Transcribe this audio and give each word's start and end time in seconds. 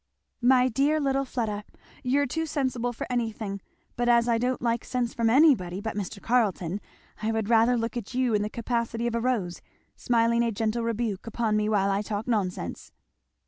"My 0.41 0.67
dear 0.67 0.99
little 0.99 1.25
Fleda! 1.25 1.63
you're 2.01 2.25
too 2.25 2.47
sensible 2.47 2.91
for 2.91 3.05
anything; 3.11 3.61
but 3.95 4.09
as 4.09 4.27
I 4.27 4.39
don't 4.39 4.59
like 4.59 4.83
sense 4.83 5.13
from 5.13 5.29
anybody 5.29 5.79
but 5.79 5.95
Mr. 5.95 6.19
Carleton 6.19 6.81
I 7.21 7.31
would 7.31 7.49
rather 7.51 7.77
look 7.77 7.95
at 7.95 8.15
you 8.15 8.33
in 8.33 8.41
the 8.41 8.49
capacity 8.49 9.05
of 9.05 9.13
a 9.13 9.21
rose, 9.21 9.61
smiling 9.95 10.41
a 10.41 10.51
gentle 10.51 10.81
rebuke 10.81 11.27
upon 11.27 11.55
me 11.55 11.69
while 11.69 11.91
I 11.91 12.01
talk 12.01 12.27
nonsense." 12.27 12.91